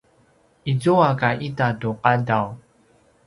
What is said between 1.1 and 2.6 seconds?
ka ita tu qadaw